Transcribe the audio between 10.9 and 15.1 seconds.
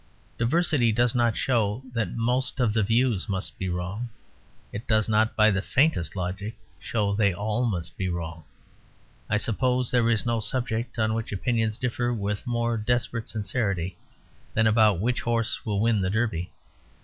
on which opinions differ with more desperate sincerity than about